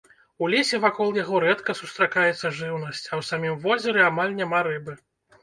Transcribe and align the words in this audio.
У 0.43 0.47
лесе 0.51 0.77
вакол 0.85 1.11
яго 1.23 1.41
рэдка 1.43 1.75
сустракаецца 1.81 2.51
жыўнасць, 2.61 3.03
а 3.11 3.13
ў 3.19 3.29
самім 3.29 3.61
возеры 3.69 4.01
амаль 4.09 4.37
няма 4.43 4.65
рыбы. 4.73 4.99